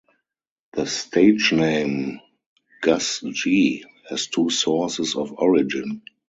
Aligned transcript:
The 0.73 0.87
stage 0.87 1.53
name 1.53 2.21
"Gus 2.81 3.19
G." 3.19 3.85
has 4.09 4.25
two 4.25 4.49
sources 4.49 5.15
of 5.15 5.31
origin. 5.37 6.01